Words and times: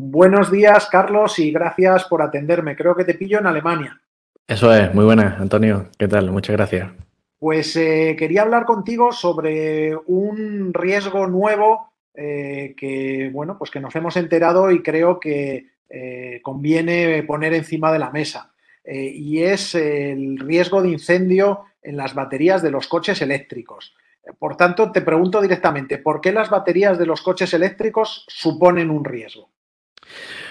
Buenos 0.00 0.52
días, 0.52 0.86
Carlos, 0.86 1.40
y 1.40 1.50
gracias 1.50 2.04
por 2.04 2.22
atenderme. 2.22 2.76
Creo 2.76 2.94
que 2.94 3.04
te 3.04 3.14
pillo 3.14 3.40
en 3.40 3.48
Alemania. 3.48 4.00
Eso 4.46 4.72
es, 4.72 4.94
muy 4.94 5.04
buenas, 5.04 5.40
Antonio. 5.40 5.88
¿Qué 5.98 6.06
tal? 6.06 6.30
Muchas 6.30 6.54
gracias. 6.54 6.88
Pues 7.36 7.74
eh, 7.74 8.14
quería 8.16 8.42
hablar 8.42 8.64
contigo 8.64 9.10
sobre 9.10 9.96
un 10.06 10.72
riesgo 10.72 11.26
nuevo 11.26 11.94
eh, 12.14 12.76
que, 12.76 13.28
bueno, 13.32 13.58
pues 13.58 13.72
que 13.72 13.80
nos 13.80 13.96
hemos 13.96 14.16
enterado 14.16 14.70
y 14.70 14.84
creo 14.84 15.18
que 15.18 15.66
eh, 15.90 16.38
conviene 16.44 17.24
poner 17.24 17.52
encima 17.52 17.92
de 17.92 17.98
la 17.98 18.10
mesa. 18.10 18.52
y 18.84 19.42
es 19.42 19.74
el 19.74 20.38
riesgo 20.38 20.80
de 20.80 20.90
incendio 20.90 21.64
en 21.82 21.96
las 21.96 22.14
baterías 22.14 22.62
de 22.62 22.70
los 22.70 22.86
coches 22.86 23.20
eléctricos. 23.20 23.96
Por 24.38 24.56
tanto, 24.56 24.92
te 24.92 25.00
pregunto 25.00 25.40
directamente, 25.40 25.98
¿por 25.98 26.20
qué 26.20 26.30
las 26.30 26.50
baterías 26.50 27.00
de 27.00 27.06
los 27.06 27.20
coches 27.20 27.52
eléctricos 27.52 28.24
suponen 28.28 28.90
un 28.90 29.04
riesgo? 29.04 29.50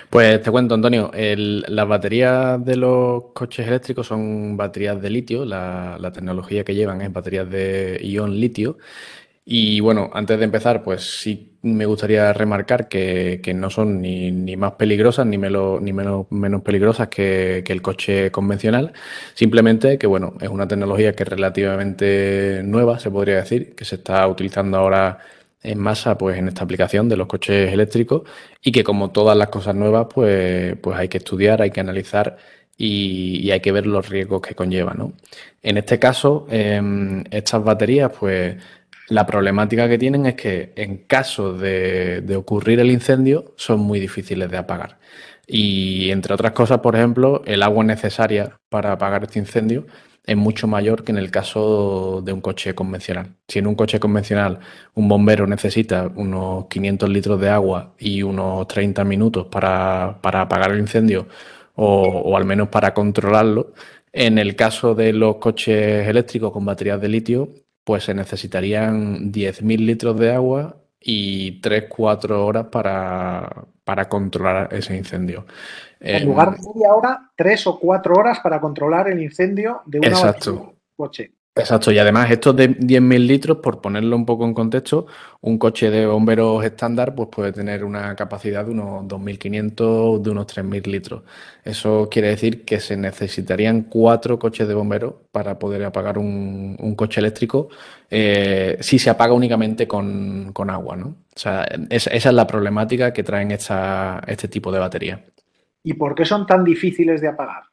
Pues 0.10 0.42
te 0.42 0.52
cuento, 0.52 0.76
Antonio, 0.76 1.11
las 1.14 1.88
baterías 1.88 2.64
de 2.64 2.78
los 2.78 3.25
coches 3.34 3.68
eléctricos 3.68 4.07
son 4.07 4.56
baterías 4.56 5.02
de 5.02 5.10
litio, 5.10 5.43
la, 5.43 6.11
tecnología 6.14 6.64
que 6.64 6.75
llevan 6.75 7.02
es 7.02 7.11
baterías 7.11 7.50
de 7.50 8.00
ion 8.04 8.39
litio. 8.39 8.78
Y 9.46 9.79
bueno, 9.82 10.10
antes 10.14 10.39
de 10.39 10.46
empezar, 10.46 10.84
pues 10.84 11.20
sí 11.21 11.57
me 11.62 11.86
gustaría 11.86 12.34
remarcar 12.34 12.88
que, 12.89 13.42
no 13.56 13.70
son 13.70 14.01
ni, 14.01 14.32
más 14.57 14.74
peligrosas 14.74 15.25
ni, 15.25 15.38
menos, 15.38 15.82
ni 15.82 15.93
menos 15.93 16.62
peligrosas 16.64 17.07
que, 17.10 17.64
que, 17.65 17.74
el 17.74 17.82
coche 17.82 18.32
convencional. 18.32 18.93
Simplemente 19.34 19.98
que 19.98 20.07
bueno, 20.07 20.34
es 20.42 20.50
una 20.50 20.68
tecnología 20.68 21.14
que 21.14 21.24
es 21.24 21.29
relativamente 21.29 22.62
nueva, 22.64 23.00
se 23.00 23.12
podría 23.12 23.37
decir, 23.37 23.76
que 23.76 23.86
se 23.86 23.96
está 23.96 24.28
utilizando 24.28 24.78
ahora 24.78 25.20
en 25.64 25.79
masa 25.79 26.18
pues 26.18 26.38
en 26.38 26.47
esta 26.47 26.64
aplicación 26.64 27.10
de 27.10 27.18
los 27.18 27.28
coches 27.28 27.71
eléctricos 27.71 28.24
y 28.61 28.71
que 28.71 28.84
como 28.84 29.11
todas 29.11 29.38
las 29.38 29.50
cosas 29.50 29.75
nuevas 29.75 30.07
pues, 30.14 30.75
pues 30.82 30.98
hay 30.98 31.07
que 31.07 31.18
estudiar, 31.18 31.61
hay 31.61 31.71
que 31.71 31.79
analizar 31.79 32.38
y, 32.78 33.50
hay 33.52 33.59
que 33.59 33.72
ver 33.72 33.88
los 33.88 34.08
riesgos 34.09 34.42
que 34.42 34.56
conlleva. 34.56 34.94
¿no? 34.94 35.14
En 35.64 35.78
este 35.78 36.00
caso, 36.00 36.48
em, 36.50 37.23
estas 37.31 37.64
baterías 37.64 38.12
pues 38.18 38.58
la 39.09 39.26
problemática 39.26 39.88
que 39.90 39.98
tienen 39.98 40.26
es 40.26 40.36
que 40.36 40.73
en 40.76 40.98
caso 41.08 41.54
de, 41.54 42.22
de 42.22 42.36
ocurrir 42.36 42.80
el 42.80 42.92
incendio 42.92 43.53
son 43.56 43.80
muy 43.80 44.00
difíciles 44.00 44.50
de 44.52 44.58
apagar. 44.58 45.00
Y 45.48 46.12
entre 46.12 46.34
otras 46.34 46.52
cosas, 46.52 46.80
por 46.80 46.96
ejemplo, 46.96 47.42
el 47.46 47.64
agua 47.64 47.84
necesaria 47.86 48.59
para 48.70 48.92
apagar 48.92 49.24
este 49.24 49.40
incendio 49.40 49.88
es 50.28 50.36
mucho 50.38 50.67
mayor 50.67 51.03
que 51.03 51.11
en 51.14 51.17
el 51.17 51.31
caso 51.31 52.22
de 52.23 52.33
un 52.33 52.42
coche 52.42 52.75
convencional. 52.75 53.36
Si 53.47 53.59
en 53.59 53.67
un 53.67 53.75
coche 53.75 54.00
convencional 54.00 54.59
un 54.94 55.08
bombero 55.08 55.47
necesita 55.47 56.11
unos 56.16 56.67
500 56.67 57.09
litros 57.09 57.39
de 57.39 57.50
agua 57.50 57.94
y 57.97 58.23
unos 58.23 58.67
30 58.67 59.06
minutos 59.06 59.47
para, 59.47 60.19
apagar 60.22 60.72
el 60.72 60.80
incendio 60.80 61.28
o, 61.75 62.36
al 62.38 62.45
menos 62.45 62.69
para 62.69 62.94
controlarlo, 62.94 63.73
en 64.11 64.38
el 64.38 64.56
caso 64.56 64.95
de 64.95 65.14
los 65.14 65.38
coches 65.38 66.08
eléctricos 66.08 66.52
con 66.52 66.66
baterías 66.66 67.00
de 67.02 67.09
litio, 67.09 67.50
pues 67.84 68.03
se 68.06 68.14
necesitarían 68.14 69.31
10.000 69.31 69.86
litros 69.86 70.19
de 70.19 70.34
agua 70.34 70.78
y 71.00 71.62
3-4 71.62 72.31
horas 72.31 72.67
para, 72.67 73.66
para 73.84 74.09
controlar 74.09 74.73
ese 74.73 74.98
incendio. 74.98 75.45
En 76.00 76.26
lugar 76.26 76.58
de 76.58 76.73
media 76.73 76.94
hora, 76.94 77.31
tres 77.36 77.66
o 77.67 77.80
cuatro 77.80 78.16
horas 78.16 78.40
para 78.40 78.59
controlar 78.59 79.08
el 79.09 79.22
incendio 79.22 79.81
de 79.86 80.00
una 80.00 80.09
Exacto. 80.09 80.75
coche. 80.95 81.37
Exacto, 81.59 81.91
y 81.91 81.97
además 81.97 82.30
estos 82.30 82.55
de 82.55 82.69
10.000 82.69 83.25
litros, 83.25 83.58
por 83.58 83.81
ponerlo 83.81 84.16
un 84.16 84.25
poco 84.25 84.45
en 84.45 84.53
contexto, 84.53 85.08
un 85.41 85.58
coche 85.58 85.89
de 85.89 86.05
bomberos 86.05 86.63
estándar 86.63 87.16
pues 87.16 87.30
puede 87.30 87.52
tener 87.52 87.83
una 87.83 88.16
capacidad 88.16 88.63
de 88.63 88.72
unos 88.72 89.05
2.500, 89.05 90.22
de 90.22 90.30
unos 90.30 90.47
3.000 90.47 90.85
litros. 90.85 91.23
Eso 91.63 92.08
quiere 92.11 92.30
decir 92.30 92.63
que 92.63 92.80
se 92.80 92.95
necesitarían 92.95 93.83
cuatro 93.83 94.38
coches 94.38 94.67
de 94.67 94.73
bomberos 94.73 95.16
para 95.31 95.58
poder 95.58 95.83
apagar 95.83 96.17
un, 96.17 96.75
coche 96.95 97.19
eléctrico 97.19 97.69
eh, 98.09 98.78
si 98.81 98.97
se 98.97 99.09
apaga 99.09 99.34
únicamente 99.34 99.88
con, 99.88 100.53
agua, 100.69 100.96
¿no? 100.96 101.07
O 101.07 101.40
sea, 101.40 101.67
esa, 101.90 102.09
es 102.12 102.25
la 102.25 102.47
problemática 102.47 103.13
que 103.13 103.23
traen 103.23 103.51
este 103.51 104.47
tipo 104.47 104.72
de 104.72 104.79
baterías. 104.79 105.19
¿Y 105.84 105.94
por 105.94 106.16
qué 106.16 106.25
son 106.25 106.46
tan 106.46 106.63
difíciles 106.63 107.22
de 107.22 107.29
apagar? 107.29 107.63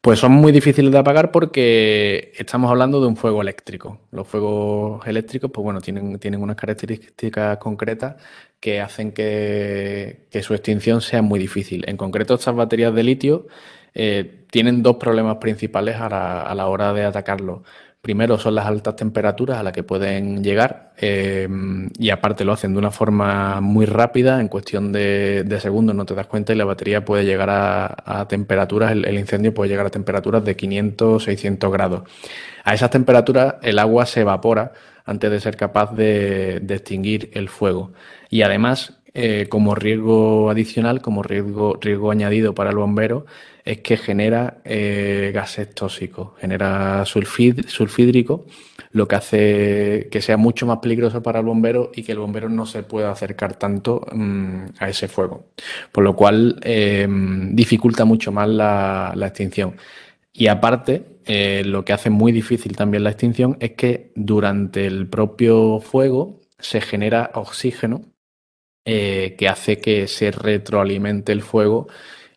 Pues 0.00 0.18
son 0.20 0.32
muy 0.32 0.52
difíciles 0.52 0.92
de 0.92 0.98
apagar 0.98 1.32
porque 1.32 2.32
estamos 2.36 2.70
hablando 2.70 3.00
de 3.00 3.08
un 3.08 3.16
fuego 3.16 3.42
eléctrico. 3.42 4.00
Los 4.10 4.28
fuegos 4.28 5.06
eléctricos, 5.06 5.50
pues 5.52 5.62
bueno, 5.64 5.80
tienen, 5.80 6.18
tienen 6.18 6.42
unas 6.42 6.56
características 6.56 7.58
concretas 7.58 8.16
que 8.60 8.80
hacen 8.80 9.12
que, 9.12 10.26
su 10.42 10.54
extinción 10.54 11.00
sea 11.00 11.22
muy 11.22 11.38
difícil. 11.40 11.84
En 11.88 11.96
concreto, 11.96 12.34
estas 12.34 12.54
baterías 12.54 12.94
de 12.94 13.02
litio 13.02 13.46
eh, 13.94 14.44
tienen 14.50 14.82
dos 14.82 14.96
problemas 14.96 15.36
principales 15.38 15.96
a 15.96 16.08
la, 16.08 16.42
a 16.42 16.54
la 16.54 16.68
hora 16.68 16.92
de 16.92 17.04
atacarlo. 17.04 17.64
Primero 18.00 18.38
son 18.38 18.54
las 18.54 18.66
altas 18.66 18.94
temperaturas 18.94 19.58
a 19.58 19.62
las 19.62 19.72
que 19.72 19.82
pueden 19.82 20.42
llegar 20.44 20.92
eh, 20.96 21.48
y 21.98 22.10
aparte 22.10 22.44
lo 22.44 22.52
hacen 22.52 22.72
de 22.72 22.78
una 22.78 22.92
forma 22.92 23.60
muy 23.60 23.86
rápida, 23.86 24.40
en 24.40 24.46
cuestión 24.46 24.92
de, 24.92 25.44
segundos 25.60 25.96
no 25.96 26.06
te 26.06 26.14
das 26.14 26.28
cuenta 26.28 26.52
y 26.52 26.56
la 26.56 26.64
batería 26.64 27.04
puede 27.04 27.24
llegar 27.24 27.48
a, 27.50 28.26
temperaturas, 28.28 28.92
el, 28.92 29.18
incendio 29.18 29.52
puede 29.52 29.70
llegar 29.70 29.86
a 29.86 29.90
temperaturas 29.90 30.44
de 30.44 30.54
500, 30.54 31.24
600 31.24 31.72
grados. 31.72 32.02
A 32.64 32.72
esas 32.72 32.90
temperaturas 32.90 33.56
el 33.62 33.80
agua 33.80 34.06
se 34.06 34.20
evapora 34.20 34.72
antes 35.04 35.30
de 35.30 35.40
ser 35.40 35.56
capaz 35.56 35.92
de, 35.94 36.56
extinguir 36.68 37.30
el 37.34 37.48
fuego. 37.48 37.92
Y 38.30 38.42
además, 38.42 38.98
eh, 39.14 39.46
como 39.48 39.74
riesgo 39.74 40.50
adicional, 40.50 41.00
como 41.00 41.22
riesgo, 41.24 41.78
riesgo 41.80 42.12
añadido 42.12 42.54
para 42.54 42.70
el 42.70 42.76
bombero, 42.76 43.26
es 43.68 43.80
que 43.80 43.98
genera 43.98 44.62
eh, 44.64 45.30
gases 45.34 45.74
tóxicos, 45.74 46.30
genera 46.40 47.04
sulfídrico, 47.04 48.46
lo 48.92 49.06
que 49.06 49.16
hace 49.16 50.08
que 50.10 50.22
sea 50.22 50.38
mucho 50.38 50.64
más 50.64 50.78
peligroso 50.78 51.22
para 51.22 51.40
el 51.40 51.44
bombero 51.44 51.90
y 51.94 52.02
que 52.02 52.12
el 52.12 52.18
bombero 52.18 52.48
no 52.48 52.64
se 52.64 52.82
pueda 52.82 53.10
acercar 53.10 53.56
tanto 53.56 54.06
mm, 54.10 54.64
a 54.78 54.88
ese 54.88 55.06
fuego, 55.06 55.50
por 55.92 56.02
lo 56.02 56.16
cual 56.16 56.58
em, 56.62 57.54
dificulta 57.54 58.06
mucho 58.06 58.32
más 58.32 58.48
la, 58.48 59.12
extinción. 59.20 59.76
Y 60.32 60.46
aparte, 60.46 61.18
eh, 61.26 61.62
lo 61.66 61.84
que 61.84 61.92
hace 61.92 62.08
muy 62.08 62.32
difícil 62.32 62.74
también 62.74 63.04
la 63.04 63.10
extinción 63.10 63.58
es 63.60 63.72
que 63.72 64.12
durante 64.14 64.86
el 64.86 65.08
propio 65.08 65.80
fuego 65.80 66.40
se 66.58 66.80
genera 66.80 67.32
oxígeno 67.34 68.00
eh, 68.86 69.36
que 69.38 69.46
hace 69.46 69.78
que 69.78 70.06
se 70.06 70.30
retroalimente 70.30 71.32
el 71.32 71.42
fuego 71.42 71.88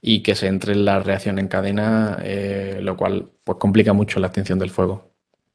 y 0.01 0.23
que 0.23 0.35
se 0.35 0.47
entre 0.47 0.73
en 0.73 0.83
la 0.83 0.99
reacción 0.99 1.37
en 1.37 1.47
cadena, 1.47 2.17
eh, 2.23 2.79
lo 2.81 2.97
cual 2.97 3.29
pues, 3.43 3.57
complica 3.59 3.93
mucho 3.93 4.19
la 4.19 4.27
extinción 4.27 4.57
del 4.57 4.71
fuego. 4.71 5.11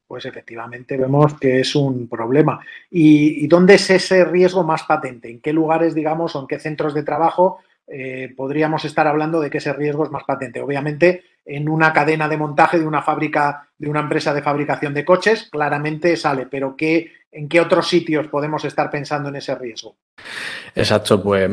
Pues 0.07 0.25
efectivamente 0.25 0.95
vemos 0.95 1.37
que 1.37 1.59
es 1.59 1.75
un 1.75 2.07
problema. 2.07 2.61
¿Y, 2.89 3.45
dónde 3.47 3.73
es 3.73 3.89
ese 3.89 4.23
riesgo 4.23 4.63
más 4.63 4.83
patente? 4.83 5.29
¿En 5.29 5.41
qué 5.41 5.51
lugares, 5.51 5.93
digamos, 5.93 6.33
o 6.35 6.39
en 6.39 6.47
qué 6.47 6.59
centros 6.59 6.93
de 6.93 7.03
trabajo 7.03 7.59
eh, 7.87 8.33
podríamos 8.35 8.85
estar 8.85 9.05
hablando 9.05 9.41
de 9.41 9.49
que 9.49 9.57
ese 9.57 9.73
riesgo 9.73 10.05
es 10.05 10.11
más 10.11 10.23
patente? 10.23 10.61
Obviamente, 10.61 11.23
en 11.43 11.67
una 11.67 11.91
cadena 11.91 12.29
de 12.29 12.37
montaje 12.37 12.79
de 12.79 12.87
una 12.87 13.01
fábrica, 13.01 13.67
de 13.77 13.89
una 13.89 13.99
empresa 13.99 14.33
de 14.33 14.41
fabricación 14.41 14.93
de 14.93 15.03
coches, 15.03 15.49
claramente 15.51 16.15
sale, 16.15 16.45
pero 16.49 16.77
¿qué, 16.77 17.11
¿en 17.29 17.49
qué 17.49 17.59
otros 17.59 17.89
sitios 17.89 18.27
podemos 18.27 18.63
estar 18.63 18.89
pensando 18.89 19.27
en 19.27 19.35
ese 19.35 19.55
riesgo? 19.55 19.97
Exacto, 20.73 21.21
pues 21.21 21.51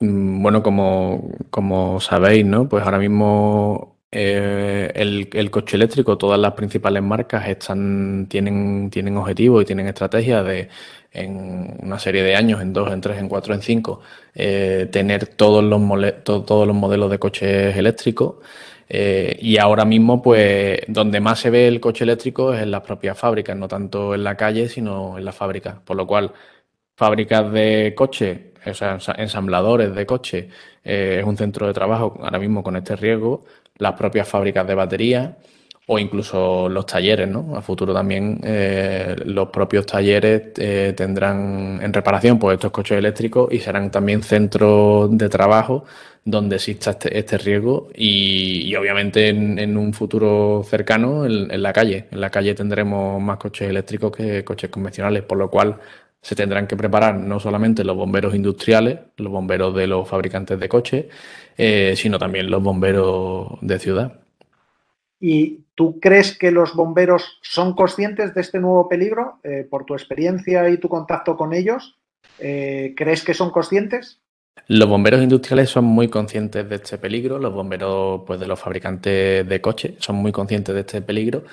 bueno, 0.00 0.62
como, 0.62 1.30
como 1.50 2.00
sabéis, 2.00 2.46
¿no? 2.46 2.68
Pues 2.68 2.84
ahora 2.84 2.98
mismo 2.98 3.98
eh, 4.10 4.90
el, 4.94 5.50
coche 5.50 5.76
eléctrico, 5.76 6.16
todas 6.16 6.38
las 6.40 6.52
principales 6.54 7.02
marcas 7.02 7.48
están, 7.48 8.26
tienen, 8.28 8.90
tienen 8.90 9.16
objetivos 9.16 9.62
y 9.62 9.66
tienen 9.66 9.88
estrategias 9.88 10.44
de 10.46 10.68
en 11.12 11.76
una 11.82 11.98
serie 11.98 12.22
de 12.22 12.36
años, 12.36 12.60
en 12.62 12.72
dos, 12.72 12.92
en 12.92 13.00
tres, 13.00 13.18
en 13.18 13.28
cuatro, 13.28 13.54
en 13.54 13.62
cinco, 13.62 14.00
eh, 14.34 14.88
tener 14.92 15.26
todos 15.26 15.64
los, 15.64 15.80
todos 16.24 16.66
los 16.66 16.76
modelos 16.76 17.10
de 17.10 17.18
coches 17.18 17.76
eléctricos. 17.76 18.36
Eh, 18.90 19.36
y 19.40 19.58
ahora 19.58 19.84
mismo, 19.84 20.22
pues, 20.22 20.80
donde 20.88 21.20
más 21.20 21.40
se 21.40 21.50
ve 21.50 21.68
el 21.68 21.80
coche 21.80 22.04
eléctrico 22.04 22.54
es 22.54 22.62
en 22.62 22.70
las 22.70 22.82
propias 22.82 23.18
fábricas, 23.18 23.56
no 23.56 23.68
tanto 23.68 24.14
en 24.14 24.24
la 24.24 24.36
calle, 24.36 24.68
sino 24.68 25.18
en 25.18 25.24
las 25.24 25.34
fábricas. 25.36 25.76
Por 25.84 25.96
lo 25.96 26.06
cual, 26.06 26.32
fábricas 26.98 27.52
de 27.52 27.94
coches 27.96 28.38
o 28.66 28.74
sea, 28.74 28.98
ensambladores 29.16 29.94
de 29.94 30.04
coches, 30.04 30.46
eh, 30.84 31.18
es 31.20 31.24
un 31.24 31.36
centro 31.36 31.66
de 31.66 31.72
trabajo 31.72 32.18
ahora 32.20 32.38
mismo 32.38 32.62
con 32.62 32.76
este 32.76 32.96
riesgo, 32.96 33.44
las 33.78 33.92
propias 33.94 34.28
fábricas 34.28 34.66
de 34.66 34.74
baterías 34.74 35.30
o 35.86 35.98
incluso 35.98 36.68
los 36.68 36.84
talleres, 36.84 37.28
¿no? 37.28 37.56
A 37.56 37.62
futuro 37.62 37.94
también 37.94 38.40
eh, 38.44 39.16
los 39.24 39.48
propios 39.48 39.86
talleres 39.86 40.52
eh, 40.56 40.92
tendrán 40.94 41.80
en 41.82 41.92
reparación 41.92 42.38
pues, 42.38 42.54
estos 42.54 42.72
coches 42.72 42.98
eléctricos 42.98 43.50
y 43.52 43.58
serán 43.60 43.90
también 43.90 44.22
centros 44.22 45.16
de 45.16 45.28
trabajo 45.30 45.84
donde 46.24 46.56
exista 46.56 46.90
este, 46.90 47.16
este 47.18 47.38
riesgo 47.38 47.88
y, 47.94 48.74
obviamente 48.74 49.28
en, 49.28 49.76
un 49.78 49.94
futuro 49.94 50.62
cercano 50.68 51.24
en, 51.24 51.62
la 51.62 51.72
calle. 51.72 52.06
En 52.10 52.20
la 52.20 52.28
calle 52.28 52.54
tendremos 52.54 53.22
más 53.22 53.38
coches 53.38 53.70
eléctricos 53.70 54.14
que 54.14 54.44
coches 54.44 54.68
convencionales, 54.68 55.22
por 55.22 55.38
lo 55.38 55.48
cual 55.48 55.78
se 56.20 56.34
tendrán 56.34 56.66
que 56.66 56.76
preparar 56.76 57.14
no 57.14 57.40
solamente 57.40 57.84
los 57.84 57.96
bomberos 57.96 58.34
industriales, 58.34 58.98
los 59.16 59.32
bomberos 59.32 59.74
de 59.74 59.86
los 59.86 60.08
fabricantes 60.08 60.58
de 60.58 60.68
coches, 60.68 61.06
eh, 61.56 61.94
sino 61.96 62.18
también 62.18 62.50
los 62.50 62.62
bomberos 62.62 63.58
de 63.60 63.78
ciudad. 63.78 64.20
¿Y 65.20 65.64
tú 65.74 65.98
crees 66.00 66.36
que 66.36 66.50
los 66.50 66.74
bomberos 66.74 67.38
son 67.42 67.74
conscientes 67.74 68.34
de 68.34 68.40
este 68.40 68.60
nuevo 68.60 68.88
peligro? 68.88 69.40
Eh, 69.42 69.66
por 69.68 69.84
tu 69.84 69.94
experiencia 69.94 70.68
y 70.68 70.78
tu 70.78 70.88
contacto 70.88 71.36
con 71.36 71.52
ellos, 71.54 71.98
eh, 72.38 72.94
¿crees 72.96 73.24
que 73.24 73.34
son 73.34 73.50
conscientes? 73.50 74.20
Los 74.66 74.88
bomberos 74.88 75.22
industriales 75.22 75.70
son 75.70 75.84
muy 75.84 76.08
conscientes 76.08 76.68
de 76.68 76.76
este 76.76 76.98
peligro, 76.98 77.38
los 77.38 77.54
bomberos 77.54 78.22
pues, 78.26 78.38
de 78.40 78.46
los 78.46 78.60
fabricantes 78.60 79.48
de 79.48 79.60
coches 79.60 79.94
son 79.98 80.16
muy 80.16 80.32
conscientes 80.32 80.74
de 80.74 80.80
este 80.80 81.00
peligro 81.00 81.44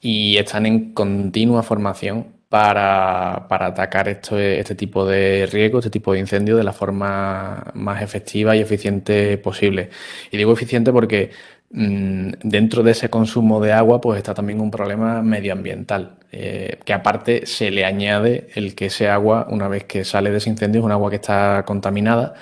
y 0.00 0.36
están 0.36 0.66
en 0.66 0.92
continua 0.94 1.62
formación 1.62 2.41
para, 2.52 3.46
atacar 3.48 4.08
esto, 4.08 4.38
este 4.38 4.74
tipo 4.74 5.06
de 5.06 5.48
riesgo, 5.50 5.78
este 5.78 5.88
tipo 5.88 6.12
de 6.12 6.18
incendio 6.18 6.54
de 6.54 6.62
la 6.62 6.74
forma 6.74 7.64
más 7.72 8.02
efectiva 8.02 8.54
y 8.54 8.60
eficiente 8.60 9.38
posible. 9.38 9.88
Y 10.30 10.36
digo 10.36 10.52
eficiente 10.52 10.92
porque 10.92 11.30
mm, 11.70 12.32
dentro 12.42 12.82
de 12.82 12.90
ese 12.90 13.08
consumo 13.08 13.58
de 13.58 13.72
agua 13.72 14.02
pues 14.02 14.18
está 14.18 14.34
también 14.34 14.60
un 14.60 14.70
problema 14.70 15.22
medioambiental, 15.22 16.16
eh, 16.30 16.78
que 16.84 16.92
aparte 16.92 17.46
se 17.46 17.70
le 17.70 17.86
añade 17.86 18.48
el 18.54 18.74
que 18.74 18.86
ese 18.86 19.08
agua, 19.08 19.46
una 19.48 19.68
vez 19.68 19.84
que 19.84 20.04
sale 20.04 20.30
de 20.30 20.36
ese 20.36 20.50
incendio, 20.50 20.80
es 20.80 20.84
un 20.84 20.92
agua 20.92 21.08
que 21.08 21.16
está 21.16 21.64
contaminada 21.66 22.34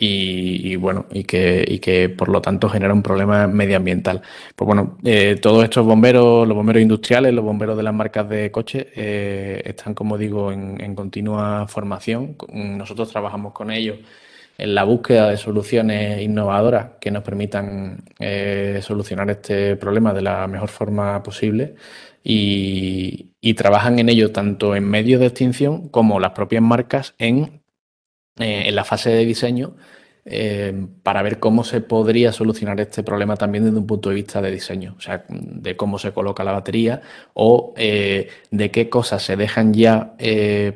y, 0.00 0.76
bueno, 0.76 1.06
y 1.12 1.24
que, 1.24 1.64
y 1.66 1.80
que 1.80 2.08
por 2.08 2.28
lo 2.28 2.40
tanto 2.40 2.68
genera 2.68 2.94
un 2.94 3.02
problema 3.02 3.48
medioambiental. 3.48 4.22
Pues 4.54 4.66
bueno, 4.66 4.96
eh, 5.04 5.36
todos 5.42 5.64
estos 5.64 5.84
bomberos, 5.84 6.46
los 6.46 6.56
bomberos 6.56 6.82
industriales, 6.82 7.34
los 7.34 7.44
bomberos 7.44 7.76
de 7.76 7.82
las 7.82 7.92
marcas 7.92 8.28
de 8.28 8.52
coches, 8.52 8.86
eh, 8.94 9.60
están, 9.64 9.94
como 9.94 10.16
digo, 10.16 10.52
en, 10.52 10.94
continua 10.94 11.66
formación. 11.66 12.36
Nosotros 12.52 13.10
trabajamos 13.10 13.52
con 13.52 13.72
ellos 13.72 13.98
en 14.56 14.74
la 14.74 14.84
búsqueda 14.84 15.30
de 15.30 15.36
soluciones 15.36 16.22
innovadoras 16.22 16.90
que 17.00 17.10
nos 17.10 17.24
permitan 17.24 18.04
eh, 18.20 18.80
solucionar 18.82 19.28
este 19.30 19.76
problema 19.76 20.12
de 20.12 20.22
la 20.22 20.46
mejor 20.46 20.68
forma 20.68 21.22
posible 21.24 21.74
y, 22.22 23.32
y, 23.40 23.54
trabajan 23.54 23.98
en 23.98 24.08
ello 24.08 24.32
tanto 24.32 24.76
en 24.76 24.84
medios 24.88 25.20
de 25.20 25.26
extinción 25.26 25.88
como 25.88 26.20
las 26.20 26.32
propias 26.32 26.62
marcas 26.62 27.14
en 27.18 27.62
eh, 28.38 28.68
en 28.68 28.74
la 28.74 28.84
fase 28.84 29.10
de 29.10 29.24
diseño 29.24 29.74
eh, 30.24 30.86
para 31.02 31.22
ver 31.22 31.38
cómo 31.38 31.64
se 31.64 31.80
podría 31.80 32.32
solucionar 32.32 32.78
este 32.80 33.02
problema 33.02 33.36
también 33.36 33.64
desde 33.64 33.78
un 33.78 33.86
punto 33.86 34.10
de 34.10 34.16
vista 34.16 34.42
de 34.42 34.50
diseño, 34.50 34.94
o 34.96 35.00
sea, 35.00 35.24
de 35.28 35.76
cómo 35.76 35.98
se 35.98 36.12
coloca 36.12 36.44
la 36.44 36.52
batería 36.52 37.00
o 37.34 37.72
eh, 37.76 38.28
de 38.50 38.70
qué 38.70 38.90
cosas 38.90 39.22
se 39.22 39.36
dejan 39.36 39.72
ya 39.72 40.14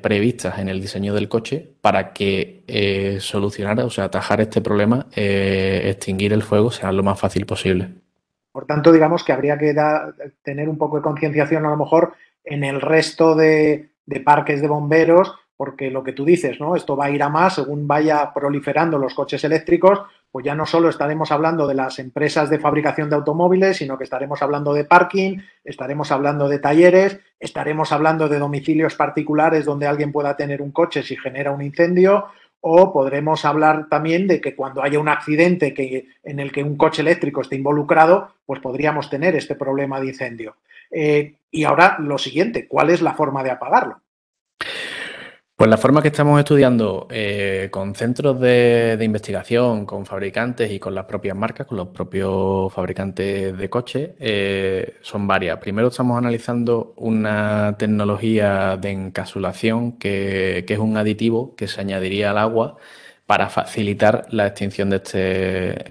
previstas 0.01 0.59
en 0.59 0.69
el 0.69 0.81
diseño 0.81 1.13
del 1.13 1.29
coche 1.29 1.69
para 1.81 2.13
que 2.15 3.19
solucionar, 3.21 3.79
o 3.81 3.91
sea, 3.91 4.05
atajar 4.05 4.41
este 4.41 4.63
problema, 4.63 5.07
extinguir 5.15 6.33
el 6.33 6.43
fuego 6.43 6.71
sea 6.71 6.91
lo 6.91 7.03
más 7.03 7.21
fácil 7.21 7.45
posible. 7.45 7.91
Por 8.53 8.65
tanto, 8.65 8.91
digamos 8.91 9.23
que 9.23 9.33
habría 9.33 9.59
que 9.59 9.75
tener 10.43 10.69
un 10.69 10.79
poco 10.79 10.97
de 10.97 11.03
concienciación 11.03 11.67
a 11.67 11.71
lo 11.71 11.77
mejor 11.77 12.15
en 12.45 12.65
el 12.65 12.81
resto 12.81 13.35
de 13.35 13.91
parques 14.25 14.63
de 14.63 14.69
bomberos 14.69 15.35
porque 15.57 15.91
lo 15.91 16.03
que 16.03 16.13
tú 16.13 16.25
dices, 16.25 16.61
¿no? 16.61 16.77
Esto 16.77 16.97
va 16.97 17.07
a 17.07 17.11
ir 17.11 17.23
a 17.23 17.29
más 17.29 17.55
según 17.55 17.87
vaya 17.87 18.33
proliferando 18.35 18.99
los 18.99 19.15
coches 19.15 19.45
eléctricos, 19.45 20.01
pues 20.31 20.47
ya 20.47 20.55
no 20.55 20.65
solo 20.65 20.89
estaremos 20.89 21.31
hablando 21.31 21.67
de 21.67 21.75
las 21.75 21.99
empresas 21.99 22.49
de 22.49 22.59
fabricación 22.59 23.11
de 23.11 23.17
automóviles, 23.17 23.77
sino 23.77 23.99
que 23.99 24.05
estaremos 24.05 24.43
hablando 24.43 24.73
de 24.73 24.85
parking, 24.85 25.39
estaremos 25.63 26.11
hablando 26.11 26.49
de 26.49 26.59
talleres, 26.59 27.21
estaremos 27.39 27.93
hablando 27.93 28.29
de 28.29 28.39
domicilios 28.39 28.95
particulares 28.95 29.67
donde 29.67 29.87
alguien 29.87 30.11
pueda 30.11 30.37
tener 30.37 30.63
un 30.63 30.73
coche 30.73 31.03
si 31.03 31.17
genera 31.17 31.53
un 31.53 31.61
incendio, 31.61 32.29
o 32.65 32.93
podremos 32.93 33.45
hablar 33.45 33.89
también 33.89 34.29
de 34.29 34.41
que 34.41 34.55
cuando 34.55 34.83
haya 34.83 35.01
un 35.01 35.09
accidente 35.09 35.75
que, 35.75 36.07
en 36.23 36.39
el 36.39 36.53
que 36.53 36.63
un 36.63 36.77
coche 36.77 37.03
eléctrico 37.03 37.41
esté 37.41 37.57
involucrado, 37.57 38.35
pues 38.47 38.61
podríamos 38.61 39.11
tener 39.11 39.35
este 39.35 39.57
problema 39.57 40.01
de 40.01 40.07
incendio. 40.07 40.57
Eh, 40.91 41.35
y 41.51 41.65
ahora 41.65 41.97
lo 41.99 42.19
siguiente, 42.19 42.69
¿cuál 42.69 42.91
es 42.91 43.03
la 43.03 43.15
forma 43.15 43.43
de 43.43 43.51
apagarlo? 43.51 44.01
Pues 45.63 45.71
la 45.71 45.77
forma 45.77 46.03
que 46.03 46.09
estamos 46.09 46.41
estudiando 46.41 47.07
eh, 47.09 47.69
con 47.71 47.95
centros 47.95 48.41
de, 48.41 48.99
investigación, 49.01 49.87
con 49.87 50.05
fabricantes 50.05 50.73
y 50.73 50.81
con 50.81 50.93
las 50.93 51.05
propias 51.05 51.37
marcas, 51.37 51.69
con 51.69 51.77
los 51.79 51.87
propios 51.87 52.73
fabricantes 52.73 53.57
de 53.57 53.71
coches, 53.71 54.11
eh, 54.19 54.97
son 55.03 55.29
varias. 55.29 55.59
Primero 55.59 55.87
estamos 55.87 56.19
analizando 56.19 56.95
una 56.97 57.77
tecnología 57.79 58.77
de 58.77 58.91
encapsulación 58.91 59.93
que, 59.99 60.65
que 60.67 60.75
es 60.75 60.81
un 60.81 60.97
aditivo 60.97 61.55
que 61.55 61.69
se 61.69 61.81
añadiría 61.81 62.33
al 62.33 62.39
agua 62.39 62.79
para 63.33 63.49
facilitar 63.49 64.27
la 64.29 64.49
extinción 64.49 64.91
de 64.91 64.97
este, 64.97 65.19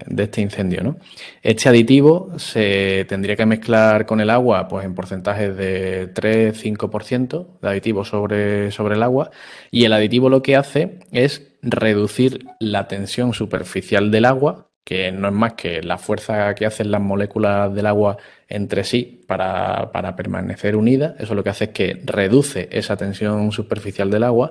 de 0.06 0.22
este 0.22 0.40
incendio. 0.40 0.80
¿no? 0.84 0.98
Este 1.42 1.68
aditivo 1.68 2.30
se 2.36 3.04
tendría 3.08 3.34
que 3.34 3.46
mezclar 3.46 4.06
con 4.06 4.20
el 4.20 4.30
agua 4.30 4.68
pues, 4.68 4.84
en 4.84 4.94
porcentajes 4.94 5.56
de 5.56 6.14
3-5% 6.14 7.58
de 7.60 7.68
aditivo 7.68 8.04
sobre 8.04 8.68
el 8.68 9.02
agua 9.02 9.32
y 9.72 9.84
el 9.86 9.92
aditivo 9.92 10.28
lo 10.28 10.40
que 10.40 10.54
hace 10.54 11.00
es 11.10 11.52
reducir 11.62 12.46
la 12.60 12.86
tensión 12.86 13.34
superficial 13.34 14.12
del 14.12 14.26
agua, 14.26 14.68
que 14.84 15.12
no 15.12 15.28
es 15.28 15.34
más 15.34 15.54
que 15.54 15.82
la 15.82 15.98
fuerza 15.98 16.54
que 16.54 16.66
hacen 16.66 16.90
las 16.90 17.00
moléculas 17.00 17.74
del 17.74 17.86
agua 17.86 18.16
entre 18.48 18.84
sí 18.84 19.22
para, 19.26 19.92
para, 19.92 20.16
permanecer 20.16 20.76
unidas. 20.76 21.14
Eso 21.18 21.34
lo 21.34 21.44
que 21.44 21.50
hace 21.50 21.64
es 21.64 21.70
que 21.70 22.00
reduce 22.04 22.68
esa 22.72 22.96
tensión 22.96 23.52
superficial 23.52 24.10
del 24.10 24.24
agua 24.24 24.50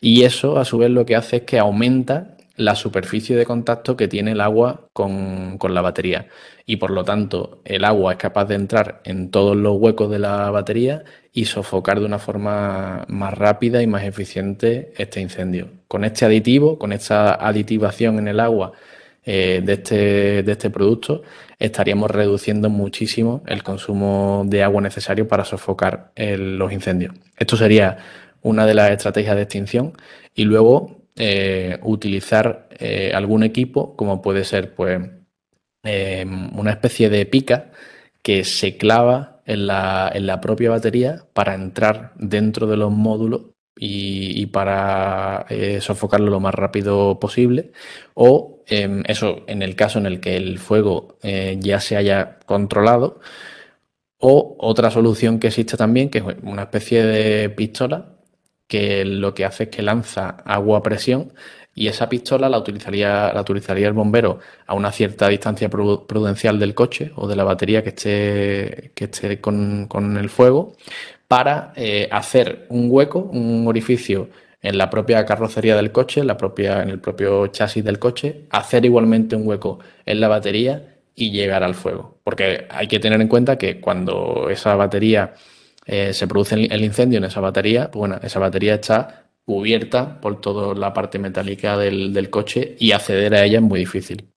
y 0.00 0.24
eso 0.24 0.58
a 0.58 0.64
su 0.64 0.78
vez 0.78 0.90
lo 0.90 1.06
que 1.06 1.16
hace 1.16 1.36
es 1.36 1.42
que 1.42 1.58
aumenta 1.58 2.36
la 2.58 2.74
superficie 2.74 3.36
de 3.36 3.46
contacto 3.46 3.96
que 3.96 4.08
tiene 4.08 4.32
el 4.32 4.40
agua 4.40 4.88
con, 4.92 5.58
la 5.70 5.80
batería 5.80 6.26
y 6.66 6.76
por 6.76 6.90
lo 6.90 7.04
tanto 7.04 7.62
el 7.64 7.84
agua 7.84 8.12
es 8.12 8.18
capaz 8.18 8.46
de 8.46 8.56
entrar 8.56 9.00
en 9.04 9.30
todos 9.30 9.56
los 9.56 9.76
huecos 9.76 10.10
de 10.10 10.18
la 10.18 10.50
batería 10.50 11.04
y 11.32 11.44
sofocar 11.44 12.00
de 12.00 12.06
una 12.06 12.18
forma 12.18 13.04
más 13.08 13.32
rápida 13.38 13.80
y 13.80 13.86
más 13.86 14.02
eficiente 14.02 14.92
este 14.98 15.20
incendio. 15.20 15.68
Con 15.86 16.04
este 16.04 16.24
aditivo, 16.24 16.78
con 16.78 16.92
esta 16.92 17.32
aditivación 17.34 18.18
en 18.18 18.26
el 18.26 18.40
agua 18.40 18.72
eh, 19.30 19.60
de, 19.62 19.74
este, 19.74 20.42
de 20.42 20.52
este 20.52 20.70
producto, 20.70 21.20
estaríamos 21.58 22.10
reduciendo 22.10 22.70
muchísimo 22.70 23.42
el 23.46 23.62
consumo 23.62 24.44
de 24.46 24.62
agua 24.62 24.80
necesario 24.80 25.28
para 25.28 25.44
sofocar 25.44 26.12
los 26.16 26.72
incendios. 26.72 27.14
Esto 27.36 27.58
sería 27.58 27.98
una 28.40 28.64
de 28.64 28.72
las 28.72 28.90
estrategias 28.90 29.36
de 29.36 29.42
extinción 29.42 29.92
y 30.34 30.44
luego 30.44 31.02
eh, 31.14 31.78
utilizar 31.82 32.70
eh, 32.78 33.12
algún 33.14 33.42
equipo, 33.42 33.96
como 33.96 34.22
puede 34.22 34.44
ser 34.44 34.74
pues, 34.74 34.98
una 35.84 36.70
especie 36.70 37.10
de 37.10 37.26
pica 37.26 37.70
que 38.22 38.44
se 38.44 38.78
clava 38.78 39.42
en 39.44 39.66
la, 39.66 40.10
en 40.14 40.26
la, 40.26 40.40
propia 40.40 40.70
batería 40.70 41.26
para 41.34 41.54
entrar 41.54 42.12
dentro 42.16 42.66
de 42.66 42.78
los 42.78 42.90
módulos 42.90 43.42
y, 43.78 44.46
para 44.46 45.46
eh, 45.50 45.80
sofocarlo 45.80 46.30
lo 46.30 46.40
más 46.40 46.54
rápido 46.54 47.18
posible. 47.20 47.72
O 48.14 48.62
em, 48.66 49.02
eso 49.06 49.44
en 49.46 49.62
el 49.62 49.76
caso 49.76 49.98
en 49.98 50.06
el 50.06 50.20
que 50.20 50.36
el 50.36 50.58
fuego 50.58 51.18
ya 51.22 51.80
se 51.80 51.96
haya 51.96 52.38
controlado. 52.46 53.20
O 54.18 54.56
otra 54.58 54.90
solución 54.90 55.38
que 55.38 55.48
existe 55.48 55.76
también, 55.76 56.10
que 56.10 56.18
es 56.18 56.24
una 56.42 56.62
especie 56.62 57.04
de 57.04 57.50
pistola 57.50 58.18
que 58.68 59.04
lo 59.04 59.34
que 59.34 59.44
hace 59.44 59.64
es 59.64 59.70
que 59.70 59.82
lanza 59.82 60.28
agua 60.44 60.78
a 60.78 60.82
presión 60.82 61.32
y 61.78 61.86
esa 61.86 62.08
pistola 62.08 62.48
la 62.48 62.58
utilizaría, 62.58 63.30
el 63.30 63.92
bombero 63.92 64.40
a 64.66 64.74
una 64.74 64.90
cierta 64.90 65.28
distancia 65.28 65.68
prudencial 65.68 66.58
del 66.58 66.74
coche 66.74 67.12
o 67.14 67.28
de 67.28 67.36
la 67.36 67.44
batería 67.44 67.84
que 67.84 67.90
esté, 67.90 68.90
que 68.96 69.04
esté 69.04 69.40
con, 69.40 70.16
el 70.18 70.28
fuego 70.28 70.74
para 71.28 71.72
eh, 71.76 72.08
hacer 72.10 72.66
un 72.70 72.88
hueco, 72.90 73.20
un 73.20 73.64
orificio 73.68 74.28
en 74.60 74.76
la 74.76 74.90
propia 74.90 75.24
carrocería 75.24 75.76
del 75.76 75.92
coche, 75.92 76.20
en, 76.20 76.26
la 76.26 76.36
propia, 76.36 76.82
en 76.82 76.88
el 76.88 76.98
propio 76.98 77.46
chasis 77.46 77.84
del 77.84 78.00
coche, 78.00 78.46
hacer 78.50 78.84
igualmente 78.84 79.36
un 79.36 79.46
hueco 79.46 79.78
en 80.04 80.18
la 80.18 80.26
batería 80.26 80.96
y 81.14 81.30
llegar 81.30 81.62
al 81.62 81.76
fuego. 81.76 82.18
Porque 82.24 82.66
hay 82.70 82.88
que 82.88 82.98
tener 82.98 83.20
en 83.20 83.28
cuenta 83.28 83.56
que 83.56 83.80
cuando 83.80 84.48
esa 84.50 84.74
batería 84.74 85.34
eh, 85.86 86.12
se 86.12 86.26
produce 86.26 86.56
el 86.56 86.84
incendio 86.84 87.18
en 87.18 87.24
esa 87.24 87.40
batería, 87.40 87.88
pues 87.88 88.00
bueno, 88.00 88.18
esa 88.20 88.40
batería 88.40 88.74
está 88.74 89.27
cubierta 89.48 90.20
por 90.20 90.42
toda 90.42 90.74
la 90.74 90.92
parte 90.92 91.18
metálica 91.18 91.78
del, 91.78 92.28
coche 92.28 92.76
y 92.78 92.92
acceder 92.92 93.32
a 93.32 93.44
ella 93.44 93.60
es 93.60 93.64
muy 93.64 93.80
difícil. 93.80 94.30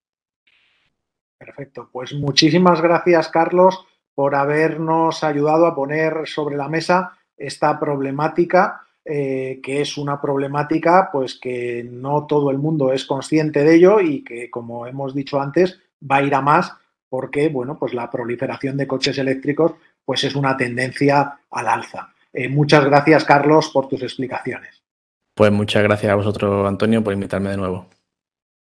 Perfecto, 1.38 1.90
pues 1.92 2.14
muchísimas 2.14 2.80
gracias 2.80 3.28
Carlos 3.28 3.86
por 4.16 4.36
habernos 4.36 5.26
ayudado 5.26 5.66
a 5.66 5.76
poner 5.76 6.26
sobre 6.28 6.56
la 6.56 6.70
mesa 6.70 7.18
esta 7.36 7.78
problemática, 7.78 8.84
eh, 9.04 9.60
que 9.62 9.82
es 9.82 9.98
una 9.98 10.22
problemática 10.22 11.10
pues 11.12 11.38
que 11.38 11.86
no 11.92 12.26
todo 12.26 12.50
el 12.50 12.58
mundo 12.58 12.94
es 12.94 13.04
consciente 13.04 13.66
de 13.66 13.76
ello 13.76 14.00
y 14.00 14.24
que 14.24 14.50
como 14.50 14.88
hemos 14.88 15.14
dicho 15.14 15.42
antes 15.42 15.78
va 16.10 16.18
a 16.18 16.24
ir 16.24 16.34
a 16.34 16.40
más 16.40 16.72
porque 17.10 17.50
bueno 17.50 17.78
pues 17.78 17.94
la 17.94 18.10
proliferación 18.10 18.78
de 18.78 18.88
coches 18.88 19.18
eléctricos 19.18 19.74
pues 20.06 20.24
es 20.24 20.36
una 20.36 20.56
tendencia 20.56 21.38
al 21.52 21.68
alza. 21.68 22.14
Eh, 22.32 22.48
muchas 22.48 22.86
gracias, 22.86 23.26
Carlos, 23.26 23.72
por 23.74 23.90
tus 23.90 24.02
explicaciones. 24.04 24.81
Pues 25.34 25.52
muchas 25.52 25.84
gracias 25.84 26.10
a 26.12 26.16
vosotros, 26.16 26.66
Antonio, 26.68 27.04
por 27.04 27.12
invitarme 27.14 27.50
de 27.50 27.58
nuevo. 27.58 27.88